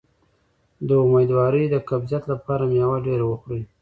د 0.87 0.89
امیدوارۍ 1.05 1.65
د 1.69 1.75
قبضیت 1.89 2.23
لپاره 2.33 2.63
میوه 2.73 2.97
ډیره 3.07 3.25
وخورئ 3.27 3.61